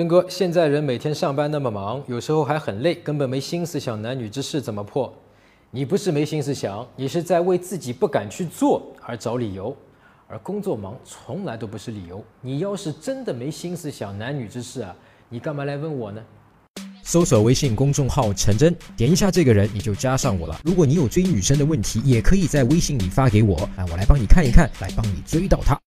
[0.00, 4.58] 真哥，现在人每天上班那么忙，有时候还很累，根本没心思想男女之事。
[4.58, 5.12] 怎么破？
[5.70, 9.76] 你不是没心思想，你是在为自己不敢去做而找理由。
[10.26, 12.24] 而工作忙从来都不是理由。
[12.40, 14.96] 你要是真的没心思想男女之事啊，
[15.28, 16.22] 你干嘛来问我呢？
[17.02, 20.58] 搜索微信公众号陈真，点一下这个人，你就加上我了。
[20.64, 25.78] 如果你有追女生的问题，也可以在微信里发给我，让我来帮你看一看，来帮你追到她。